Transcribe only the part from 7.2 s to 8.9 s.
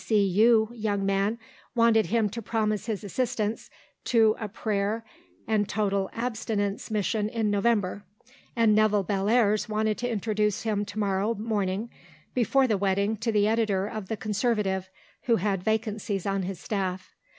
in November; and